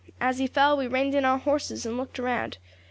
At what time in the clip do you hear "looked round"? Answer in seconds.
1.95-2.57